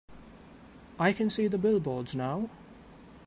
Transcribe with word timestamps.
I 0.99 1.13
can 1.13 1.29
see 1.29 1.45
the 1.45 1.59
billboards 1.59 2.15
now. 2.15 2.49